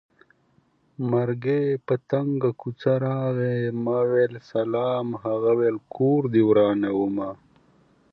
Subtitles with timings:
[1.11, 7.29] مرګی په تنګه کوڅه راغی ما وېل سلام هغه وېل کور دې ورانومه